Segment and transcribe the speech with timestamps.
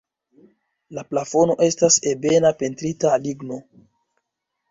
[0.97, 3.59] La plafono estas ebena pentrita ligno.